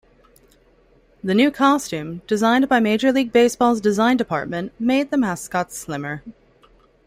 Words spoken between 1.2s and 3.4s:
The new costume, designed by Major League